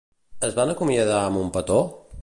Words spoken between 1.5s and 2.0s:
petó?